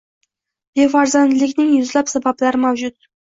[0.79, 2.99] Befarzandlikning yuzlab sabablari mavjud.